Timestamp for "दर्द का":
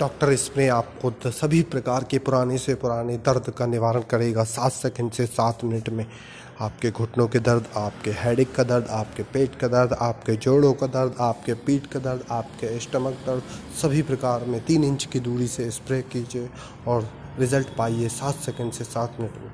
3.16-3.66